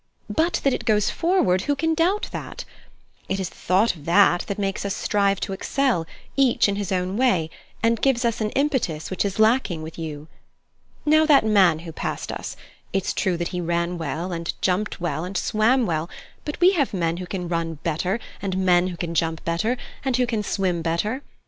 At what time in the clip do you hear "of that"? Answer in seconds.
3.95-4.45